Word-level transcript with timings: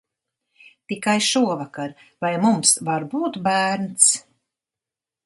Tikai 0.91 1.15
šovakar, 1.25 1.93
vai 2.25 2.31
mums 2.45 2.71
var 2.89 3.05
būt 3.13 3.39
bērns? 3.49 4.09